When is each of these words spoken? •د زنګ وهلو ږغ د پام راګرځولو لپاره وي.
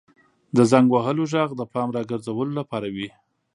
•د 0.57 0.59
زنګ 0.71 0.87
وهلو 0.91 1.23
ږغ 1.31 1.49
د 1.57 1.61
پام 1.73 1.89
راګرځولو 1.95 2.51
لپاره 2.59 2.87
وي. 2.95 3.09